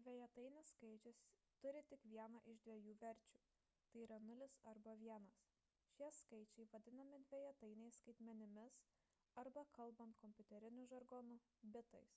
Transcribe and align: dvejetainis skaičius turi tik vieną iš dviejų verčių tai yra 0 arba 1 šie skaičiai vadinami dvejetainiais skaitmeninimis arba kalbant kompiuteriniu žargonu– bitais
dvejetainis 0.00 0.68
skaičius 0.72 1.18
turi 1.62 1.80
tik 1.92 2.04
vieną 2.10 2.42
iš 2.52 2.58
dviejų 2.66 2.92
verčių 3.00 3.30
tai 3.94 4.02
yra 4.02 4.18
0 4.26 4.46
arba 4.72 4.92
1 5.14 5.26
šie 5.94 6.10
skaičiai 6.18 6.68
vadinami 6.74 7.18
dvejetainiais 7.24 7.98
skaitmeninimis 8.02 8.78
arba 9.44 9.64
kalbant 9.80 10.16
kompiuteriniu 10.22 10.86
žargonu– 10.94 11.40
bitais 11.78 12.14